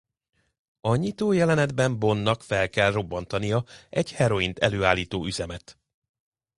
A 0.81 0.95
nyitó 0.95 1.31
jelenetben 1.31 1.99
Bondnak 1.99 2.41
fel 2.43 2.69
kell 2.69 2.91
robbantania 2.91 3.63
egy 3.89 4.11
heroint 4.11 4.59
előállító 4.59 5.25
üzemet. 5.25 5.77